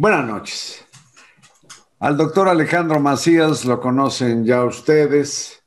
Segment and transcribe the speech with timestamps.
[0.00, 0.82] Buenas noches.
[1.98, 5.62] Al doctor Alejandro Macías lo conocen ya ustedes.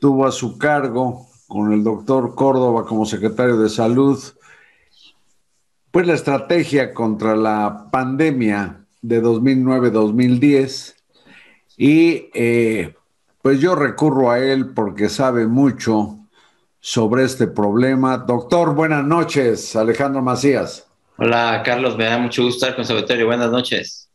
[0.00, 4.20] Tuvo a su cargo con el doctor Córdoba como secretario de salud,
[5.92, 10.96] pues la estrategia contra la pandemia de 2009-2010
[11.76, 12.96] y eh,
[13.40, 16.18] pues yo recurro a él porque sabe mucho
[16.80, 18.18] sobre este problema.
[18.18, 20.88] Doctor, buenas noches, Alejandro Macías.
[21.16, 23.26] Hola, Carlos, me da mucho gusto estar con Salvatorio.
[23.26, 24.10] Buenas noches.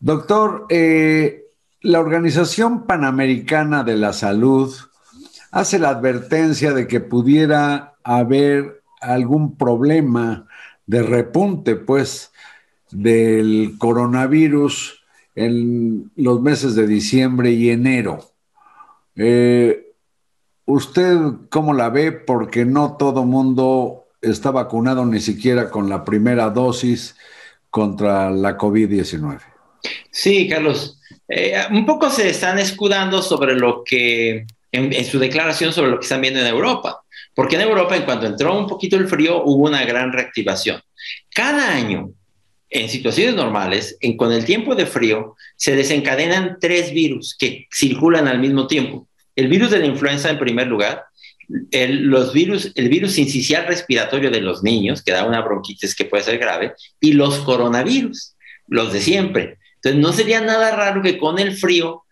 [0.00, 1.44] Doctor, eh,
[1.82, 4.74] la Organización Panamericana de la Salud
[5.52, 10.48] hace la advertencia de que pudiera haber algún problema
[10.84, 12.32] de repunte, pues,
[12.90, 15.04] del coronavirus
[15.36, 18.18] en los meses de diciembre y enero.
[19.14, 19.92] Eh,
[20.64, 21.18] ¿Usted
[21.50, 22.10] cómo la ve?
[22.10, 27.16] Porque no todo mundo está vacunado ni siquiera con la primera dosis
[27.70, 29.40] contra la COVID-19.
[30.10, 30.98] Sí, Carlos.
[31.28, 36.04] Eh, un poco se están escudando sobre lo que, en, su declaración sobre lo que
[36.04, 37.02] están viendo en Europa.
[37.34, 40.80] Porque en Europa, en cuanto entró un poquito el frío, hubo una gran reactivación.
[41.32, 42.10] Cada año,
[42.68, 48.26] en situaciones normales, en, con el tiempo de frío, se desencadenan tres virus que circulan
[48.26, 49.08] al mismo tiempo.
[49.36, 51.04] El virus de la influenza en primer lugar,
[51.70, 53.16] el, los virus, el virus
[53.66, 58.34] respiratorio de los niños, que da una bronquitis que puede ser grave, y los coronavirus,
[58.68, 59.58] los de siempre.
[59.76, 62.04] Entonces, no sería nada raro que con el frío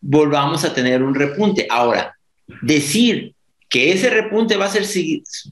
[0.00, 1.66] volvamos a tener un repunte.
[1.70, 2.16] Ahora,
[2.62, 3.34] decir
[3.68, 4.84] que ese repunte va a ser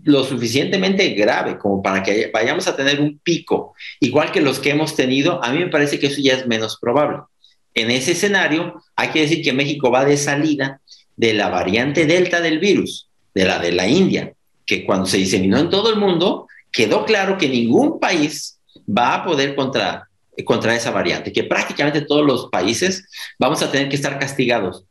[0.05, 4.71] lo suficientemente grave como para que vayamos a tener un pico, igual que los que
[4.71, 7.19] hemos tenido, a mí me parece que eso ya es menos probable.
[7.75, 10.81] En ese escenario, hay que decir que México va de salida
[11.17, 14.33] de la variante delta del virus, de la de la India,
[14.67, 19.25] que cuando se diseminó en todo el mundo, quedó claro que ningún país va a
[19.25, 20.09] poder contra,
[20.45, 24.85] contra esa variante, que prácticamente todos los países vamos a tener que estar castigados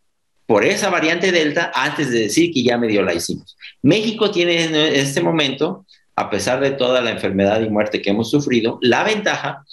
[0.46, 3.56] por esa variante delta antes de decir que ya medio la hicimos.
[3.82, 5.86] México tiene en este momento,
[6.16, 9.64] a pesar de toda la enfermedad y muerte que hemos sufrido, la ventaja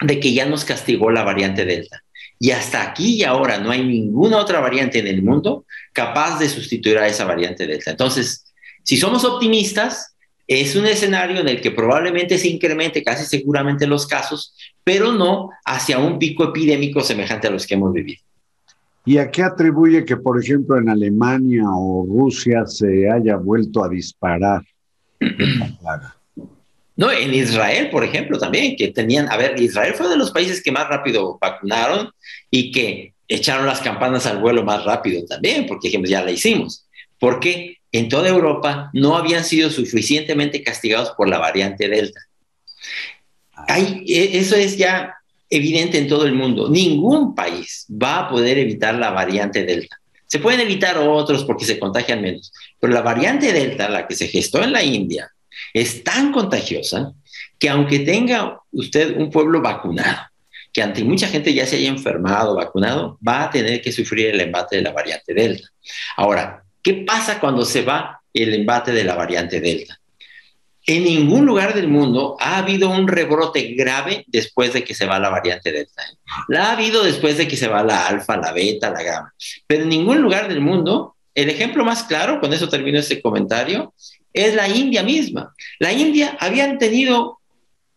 [0.00, 2.02] de que ya nos castigó la variante delta.
[2.38, 6.48] Y hasta aquí y ahora no hay ninguna otra variante en el mundo capaz de
[6.48, 7.90] sustituir a esa variante delta.
[7.90, 8.52] Entonces,
[8.82, 10.14] si somos optimistas,
[10.46, 14.54] es un escenario en el que probablemente se incremente casi seguramente los casos,
[14.84, 18.22] pero no hacia un pico epidémico semejante a los que hemos vivido.
[19.04, 23.88] ¿Y a qué atribuye que, por ejemplo, en Alemania o Rusia se haya vuelto a
[23.88, 24.62] disparar?
[26.96, 30.62] No, en Israel, por ejemplo, también, que tenían, a ver, Israel fue de los países
[30.62, 32.10] que más rápido vacunaron
[32.50, 36.86] y que echaron las campanas al vuelo más rápido también, porque dijimos, ya la hicimos.
[37.18, 42.20] Porque en toda Europa no habían sido suficientemente castigados por la variante Delta.
[43.68, 45.14] Hay, e, eso es ya
[45.50, 46.68] evidente en todo el mundo.
[46.68, 50.00] Ningún país va a poder evitar la variante Delta.
[50.26, 54.28] Se pueden evitar otros porque se contagian menos, pero la variante Delta, la que se
[54.28, 55.30] gestó en la India,
[55.80, 57.12] es tan contagiosa
[57.58, 60.22] que aunque tenga usted un pueblo vacunado,
[60.72, 64.40] que ante mucha gente ya se haya enfermado, vacunado, va a tener que sufrir el
[64.40, 65.68] embate de la variante Delta.
[66.16, 69.98] Ahora, ¿qué pasa cuando se va el embate de la variante Delta?
[70.86, 75.18] En ningún lugar del mundo ha habido un rebrote grave después de que se va
[75.18, 76.02] la variante Delta.
[76.48, 79.34] La ha habido después de que se va la alfa, la beta, la gamma.
[79.66, 83.92] Pero en ningún lugar del mundo, el ejemplo más claro, con eso termino este comentario,
[84.36, 85.54] es la India misma.
[85.78, 87.38] La India habían tenido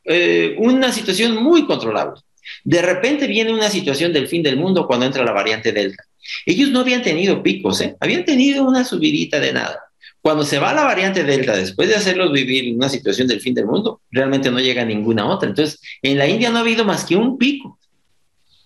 [0.05, 2.21] eh, una situación muy controlable.
[2.63, 6.03] De repente viene una situación del fin del mundo cuando entra la variante Delta.
[6.45, 7.95] Ellos no habían tenido picos, ¿eh?
[7.99, 9.79] habían tenido una subidita de nada.
[10.21, 13.65] Cuando se va la variante Delta, después de hacerlos vivir una situación del fin del
[13.65, 15.49] mundo, realmente no llega ninguna otra.
[15.49, 17.77] Entonces, en la India no ha habido más que un pico.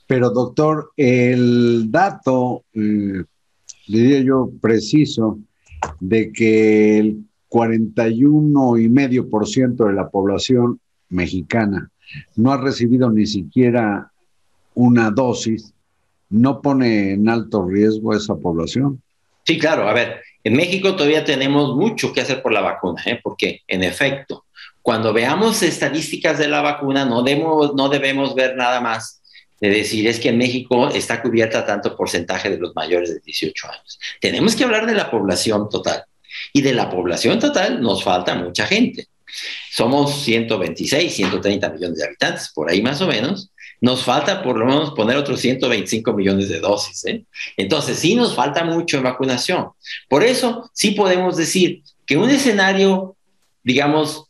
[0.06, 3.24] Pero doctor, el dato, eh,
[3.88, 5.40] diría yo, preciso,
[6.00, 7.24] de que el
[7.54, 11.92] 41,5% de la población mexicana
[12.36, 14.12] no ha recibido ni siquiera
[14.74, 15.72] una dosis,
[16.30, 19.04] ¿no pone en alto riesgo a esa población?
[19.46, 19.88] Sí, claro.
[19.88, 23.20] A ver, en México todavía tenemos mucho que hacer por la vacuna, ¿eh?
[23.22, 24.46] porque en efecto,
[24.82, 29.22] cuando veamos estadísticas de la vacuna, no debemos, no debemos ver nada más
[29.62, 33.68] de decir es que en México está cubierta tanto porcentaje de los mayores de 18
[33.70, 34.00] años.
[34.20, 36.04] Tenemos que hablar de la población total.
[36.52, 39.08] Y de la población total nos falta mucha gente.
[39.72, 43.50] Somos 126, 130 millones de habitantes, por ahí más o menos.
[43.82, 47.06] Nos falta por lo menos poner otros 125 millones de dosis.
[47.06, 47.26] ¿eh?
[47.58, 49.70] Entonces, sí nos falta mucho en vacunación.
[50.08, 53.16] Por eso, sí podemos decir que un escenario,
[53.64, 54.26] digamos,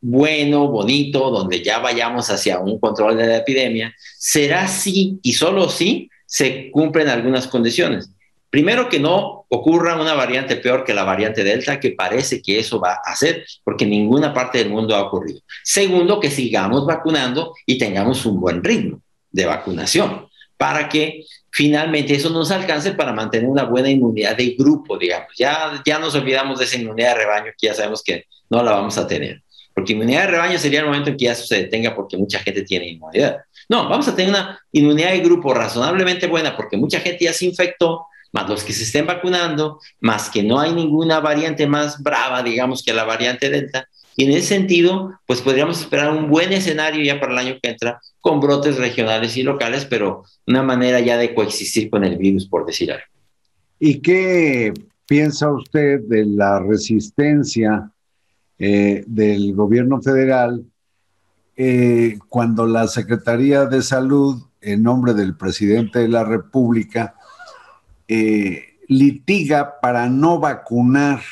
[0.00, 5.68] bueno, bonito, donde ya vayamos hacia un control de la epidemia, será si y solo
[5.68, 8.10] si se cumplen algunas condiciones.
[8.50, 12.80] Primero, que no ocurra una variante peor que la variante Delta, que parece que eso
[12.80, 15.40] va a hacer, porque en ninguna parte del mundo ha ocurrido.
[15.62, 19.00] Segundo, que sigamos vacunando y tengamos un buen ritmo
[19.30, 24.96] de vacunación, para que finalmente eso nos alcance para mantener una buena inmunidad de grupo,
[24.96, 25.28] digamos.
[25.36, 28.72] Ya, ya nos olvidamos de esa inmunidad de rebaño, que ya sabemos que no la
[28.72, 29.42] vamos a tener.
[29.74, 32.62] Porque inmunidad de rebaño sería el momento en que ya se detenga porque mucha gente
[32.62, 33.38] tiene inmunidad.
[33.68, 37.44] No, vamos a tener una inmunidad de grupo razonablemente buena porque mucha gente ya se
[37.44, 42.42] infectó, más los que se estén vacunando, más que no hay ninguna variante más brava,
[42.42, 43.88] digamos, que la variante Delta.
[44.16, 47.70] Y en ese sentido, pues podríamos esperar un buen escenario ya para el año que
[47.70, 52.48] entra, con brotes regionales y locales, pero una manera ya de coexistir con el virus,
[52.48, 53.04] por decir algo.
[53.78, 54.72] ¿Y qué
[55.06, 57.92] piensa usted de la resistencia
[58.58, 60.64] eh, del gobierno federal
[61.56, 67.14] eh, cuando la Secretaría de Salud, en nombre del presidente de la República,
[68.08, 71.22] eh, litiga para no vacunar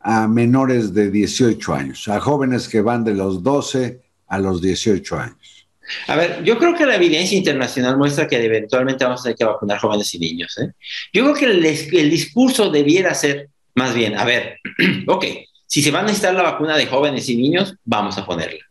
[0.00, 5.18] a menores de 18 años, a jóvenes que van de los 12 a los 18
[5.18, 5.66] años.
[6.06, 9.44] A ver, yo creo que la evidencia internacional muestra que eventualmente vamos a tener que
[9.44, 10.56] vacunar jóvenes y niños.
[10.58, 10.70] ¿eh?
[11.12, 14.58] Yo creo que el, el, discurso debiera ser más bien, a ver,
[15.06, 15.24] ok,
[15.66, 18.64] si se va a necesitar la vacuna de jóvenes y niños, vamos a ponerla.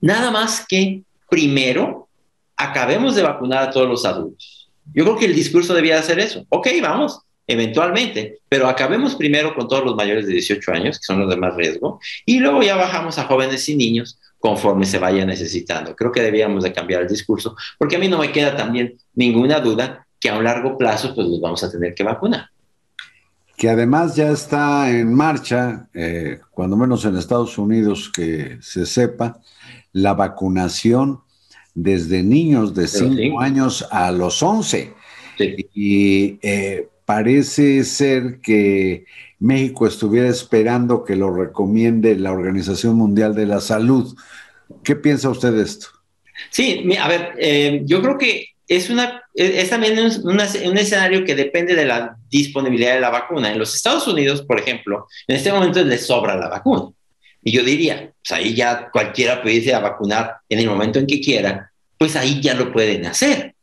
[0.00, 2.08] Nada más que primero
[2.56, 4.63] acabemos de vacunar a todos los adultos.
[4.92, 6.44] Yo creo que el discurso debía hacer eso.
[6.50, 11.20] Ok, vamos, eventualmente, pero acabemos primero con todos los mayores de 18 años, que son
[11.20, 15.24] los de más riesgo, y luego ya bajamos a jóvenes y niños conforme se vaya
[15.24, 15.96] necesitando.
[15.96, 19.60] Creo que debíamos de cambiar el discurso, porque a mí no me queda también ninguna
[19.60, 22.48] duda que a un largo plazo pues los vamos a tener que vacunar.
[23.56, 29.40] Que además ya está en marcha, eh, cuando menos en Estados Unidos que se sepa,
[29.92, 31.23] la vacunación
[31.74, 34.92] desde niños de 5 años a los 11.
[35.74, 39.04] Y eh, parece ser que
[39.40, 44.16] México estuviera esperando que lo recomiende la Organización Mundial de la Salud.
[44.82, 45.88] ¿Qué piensa usted de esto?
[46.50, 50.40] Sí, a ver, eh, yo creo que es, una, es también un,
[50.78, 53.52] escenario que depende de la disponibilidad de la vacuna.
[53.52, 56.90] En los Estados Unidos, por ejemplo, en este momento les sobra la vacuna.
[57.44, 61.06] Y yo diría, pues ahí ya cualquiera puede irse a vacunar en el momento en
[61.06, 63.54] que quiera, pues ahí ya lo pueden hacer.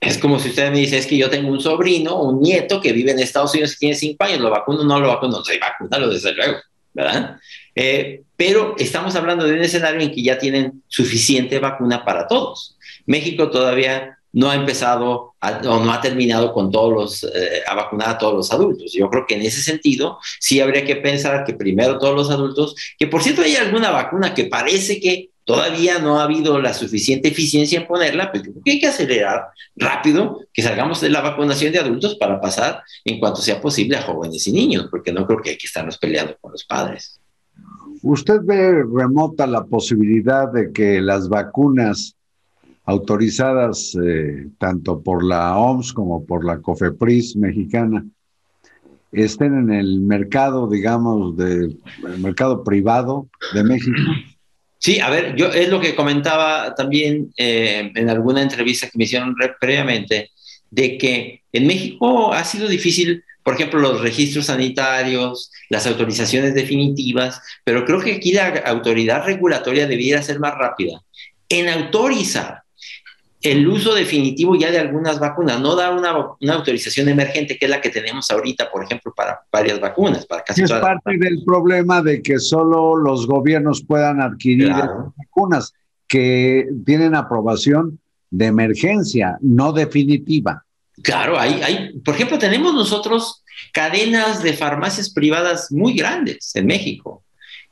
[0.00, 2.92] Es como si usted me dice, es que yo tengo un sobrino, un nieto que
[2.92, 5.38] vive en Estados Unidos y tiene cinco años, ¿lo vacuno no lo vacuno?
[5.38, 6.58] No, sí, vacunalo desde luego,
[6.94, 7.36] ¿verdad?
[7.74, 12.77] Eh, pero estamos hablando de un escenario en que ya tienen suficiente vacuna para todos.
[13.08, 18.10] México todavía no ha empezado o no ha terminado con todos los, eh, a vacunar
[18.10, 18.92] a todos los adultos.
[18.92, 22.74] Yo creo que en ese sentido sí habría que pensar que primero todos los adultos,
[22.98, 27.28] que por cierto hay alguna vacuna que parece que todavía no ha habido la suficiente
[27.28, 31.78] eficiencia en ponerla, pero que hay que acelerar rápido que salgamos de la vacunación de
[31.78, 35.50] adultos para pasar en cuanto sea posible a jóvenes y niños, porque no creo que
[35.50, 37.18] hay que estarnos peleando con los padres.
[38.02, 42.17] ¿Usted ve remota la posibilidad de que las vacunas
[42.88, 48.02] autorizadas eh, tanto por la OMS como por la COFEPRIS mexicana
[49.12, 51.78] estén en el mercado, digamos, del
[52.18, 54.00] mercado privado de México?
[54.78, 59.04] Sí, a ver, yo es lo que comentaba también eh, en alguna entrevista que me
[59.04, 60.30] hicieron previamente,
[60.70, 67.42] de que en México ha sido difícil, por ejemplo, los registros sanitarios, las autorizaciones definitivas,
[67.64, 71.02] pero creo que aquí la autoridad regulatoria debiera ser más rápida
[71.50, 72.62] en autorizar
[73.40, 77.80] el uso definitivo ya de algunas vacunas, no da una, autorización emergente, que es la
[77.80, 82.20] que tenemos ahorita, por ejemplo, para varias vacunas, para casi Es parte del problema de
[82.20, 84.72] que solo los gobiernos puedan adquirir
[85.16, 85.72] vacunas
[86.08, 90.64] que tienen aprobación de emergencia, no definitiva.
[91.02, 97.22] Claro, hay, hay, por ejemplo, tenemos nosotros cadenas de farmacias privadas muy grandes en México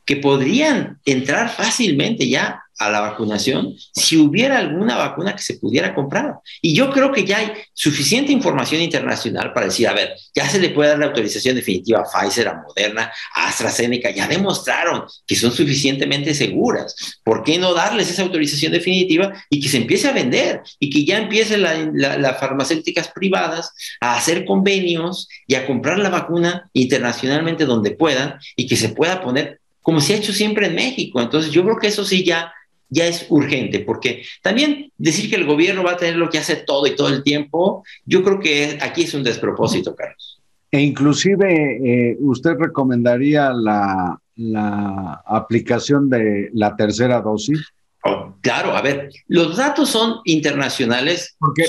[0.07, 5.95] que podrían entrar fácilmente ya a la vacunación si hubiera alguna vacuna que se pudiera
[5.95, 6.35] comprar.
[6.61, 10.59] Y yo creo que ya hay suficiente información internacional para decir, a ver, ya se
[10.59, 15.35] le puede dar la autorización definitiva a Pfizer, a Moderna, a AstraZeneca, ya demostraron que
[15.35, 17.19] son suficientemente seguras.
[17.23, 21.03] ¿Por qué no darles esa autorización definitiva y que se empiece a vender y que
[21.03, 27.91] ya empiecen las farmacéuticas privadas a hacer convenios y a comprar la vacuna internacionalmente donde
[27.91, 31.21] puedan y que se pueda poner como se ha hecho siempre en México.
[31.21, 32.51] Entonces yo creo que eso sí ya
[32.89, 36.57] ya es urgente, porque también decir que el gobierno va a tener lo que hace
[36.57, 40.41] todo y todo el tiempo, yo creo que aquí es un despropósito, Carlos.
[40.71, 47.73] E inclusive eh, usted recomendaría la la aplicación de la tercera dosis?
[48.03, 51.35] Oh, claro, a ver, los datos son internacionales.
[51.39, 51.65] Porque,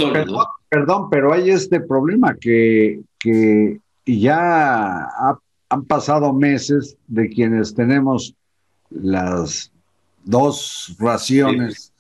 [0.68, 5.08] perdón, pero hay este problema que, que ya
[5.68, 8.34] han pasado meses de quienes tenemos
[8.90, 9.70] las
[10.25, 11.92] dos raciones,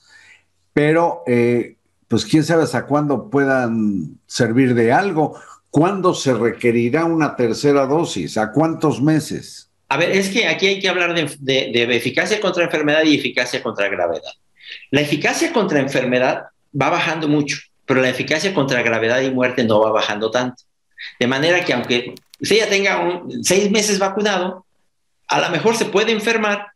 [0.72, 1.76] pero eh,
[2.08, 5.38] pues quién sabe hasta cuándo puedan servir de algo.
[5.70, 8.38] ¿Cuándo se requerirá una tercera dosis?
[8.38, 9.70] ¿A cuántos meses?
[9.90, 13.62] A ver, es que aquí hay que hablar de, de, eficacia contra enfermedad y eficacia
[13.62, 14.32] contra gravedad.
[14.90, 16.44] La eficacia contra enfermedad
[16.78, 20.64] va bajando mucho, pero la eficacia contra gravedad y muerte no va bajando tanto.
[21.20, 24.64] De manera que aunque usted ya tenga seis meses vacunado,
[25.26, 26.68] a lo mejor se puede enfermar,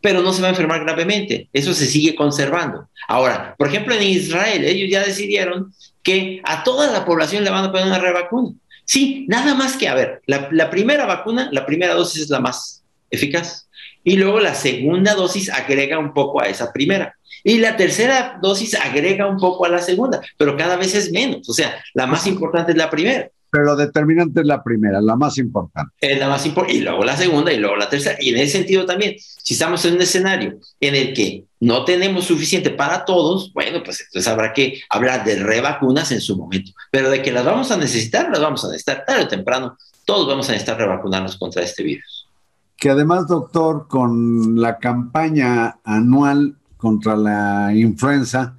[0.00, 1.48] pero no se va a enfermar gravemente.
[1.52, 2.88] Eso se sigue conservando.
[3.06, 5.72] Ahora, por ejemplo, en Israel, ellos ya decidieron
[6.02, 8.54] que a toda la población le van a poner una revacuna.
[8.84, 12.82] Sí, nada más que, a ver, la, primera vacuna, la primera dosis es la más
[13.10, 13.68] eficaz.
[14.02, 17.14] Y luego la segunda dosis agrega un poco a esa primera.
[17.44, 21.48] Y la tercera dosis agrega un poco a la segunda, pero cada vez es menos.
[21.48, 25.38] O sea, la más importante es la primera pero determinante es la primera, la más
[25.38, 25.92] importante.
[26.00, 28.16] Es la más importante, y luego la segunda, y luego la tercera.
[28.20, 32.24] Y en ese sentido también, si estamos en un escenario en el que no tenemos
[32.24, 36.72] suficiente para todos, bueno, pues entonces habrá que hablar de revacunas en su momento.
[36.90, 39.76] Pero de que las vamos a necesitar, las vamos a necesitar tarde o temprano.
[40.04, 42.28] Todos vamos a necesitar revacunarnos contra este virus.
[42.76, 48.56] Que además, doctor, con la campaña anual contra la influenza,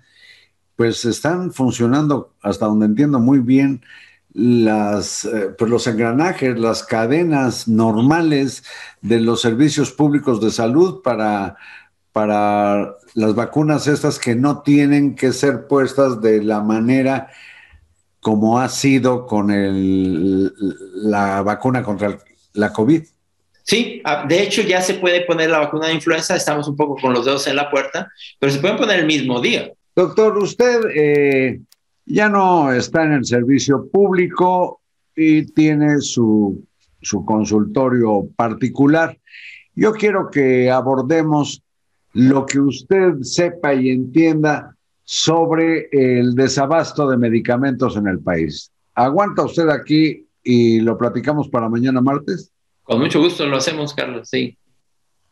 [0.76, 3.82] pues están funcionando, hasta donde entiendo muy bien,
[4.34, 8.64] las, eh, pues los engranajes, las cadenas normales
[9.02, 11.58] de los servicios públicos de salud para,
[12.12, 17.30] para las vacunas estas que no tienen que ser puestas de la manera
[18.22, 20.54] como ha sido con el,
[20.94, 22.18] la vacuna contra
[22.54, 23.04] la COVID.
[23.64, 26.96] Sí, ah, de hecho ya se puede poner la vacuna de influenza, estamos un poco
[27.02, 29.72] con los dedos en la puerta, pero se pueden poner el mismo día.
[29.96, 31.62] Doctor, usted eh,
[32.14, 34.82] ya no está en el servicio público
[35.16, 36.66] y tiene su,
[37.26, 39.18] consultorio particular.
[39.76, 41.64] Yo quiero que abordemos
[42.14, 48.72] lo que usted sepa y entienda sobre el desabasto de medicamentos en el país.
[48.94, 52.52] ¿Aguanta usted aquí y lo platicamos para mañana martes?
[52.84, 54.58] Con mucho gusto lo hacemos, Carlos, sí.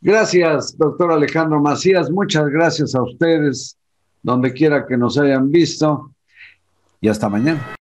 [0.00, 2.10] Gracias, doctor Alejandro Macías.
[2.10, 3.76] Muchas gracias a ustedes,
[4.22, 6.10] donde quiera que nos hayan visto
[7.00, 7.79] y hasta mañana.